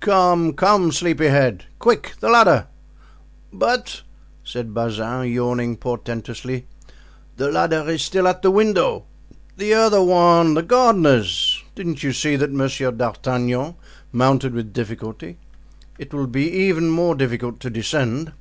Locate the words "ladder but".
2.30-4.00